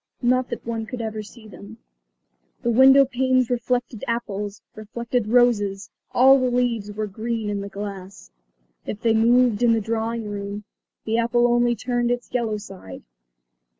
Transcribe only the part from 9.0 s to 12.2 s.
they moved in the drawing room, the apple only turned